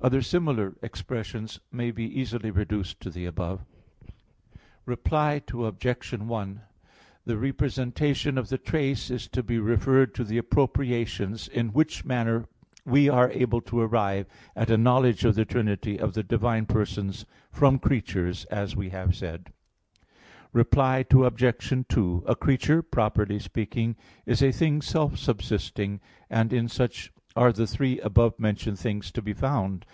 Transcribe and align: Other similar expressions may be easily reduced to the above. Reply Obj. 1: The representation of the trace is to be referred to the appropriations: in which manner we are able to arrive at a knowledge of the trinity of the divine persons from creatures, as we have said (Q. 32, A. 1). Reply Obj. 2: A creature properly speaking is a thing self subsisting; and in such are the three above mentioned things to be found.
Other 0.00 0.20
similar 0.20 0.76
expressions 0.82 1.60
may 1.72 1.90
be 1.90 2.04
easily 2.04 2.50
reduced 2.50 3.00
to 3.00 3.08
the 3.08 3.24
above. 3.24 3.64
Reply 4.84 5.40
Obj. 5.50 6.10
1: 6.12 6.60
The 7.24 7.38
representation 7.38 8.36
of 8.36 8.50
the 8.50 8.58
trace 8.58 9.10
is 9.10 9.28
to 9.28 9.42
be 9.42 9.58
referred 9.58 10.14
to 10.16 10.22
the 10.24 10.36
appropriations: 10.36 11.48
in 11.48 11.68
which 11.72 12.04
manner 12.04 12.44
we 12.84 13.08
are 13.08 13.30
able 13.30 13.62
to 13.62 13.80
arrive 13.80 14.26
at 14.54 14.68
a 14.68 14.76
knowledge 14.76 15.24
of 15.24 15.36
the 15.36 15.46
trinity 15.46 15.98
of 15.98 16.12
the 16.12 16.22
divine 16.22 16.66
persons 16.66 17.24
from 17.50 17.78
creatures, 17.78 18.44
as 18.50 18.76
we 18.76 18.90
have 18.90 19.16
said 19.16 19.52
(Q. 19.52 19.52
32, 19.54 19.54
A. 19.54 20.12
1). 20.50 20.50
Reply 20.52 21.04
Obj. 21.48 21.84
2: 21.88 22.24
A 22.26 22.36
creature 22.36 22.82
properly 22.82 23.38
speaking 23.38 23.96
is 24.26 24.42
a 24.42 24.52
thing 24.52 24.82
self 24.82 25.16
subsisting; 25.16 25.98
and 26.28 26.52
in 26.52 26.68
such 26.68 27.10
are 27.34 27.54
the 27.54 27.66
three 27.66 27.98
above 28.00 28.38
mentioned 28.38 28.78
things 28.78 29.10
to 29.12 29.22
be 29.22 29.32
found. 29.32 29.82